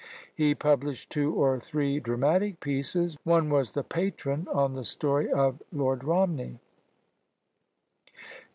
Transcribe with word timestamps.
He 0.33 0.55
published 0.55 1.11
two 1.11 1.31
or 1.35 1.59
three 1.59 1.99
dramatic 1.99 2.59
pieces, 2.59 3.19
one 3.23 3.51
was 3.51 3.73
the 3.73 3.83
Patron, 3.83 4.47
on 4.51 4.73
the 4.73 4.83
story 4.83 5.31
of 5.31 5.61
Lord 5.71 6.03
Romney. 6.03 6.57